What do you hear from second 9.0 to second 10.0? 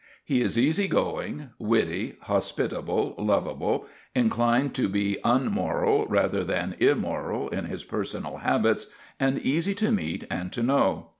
and easy to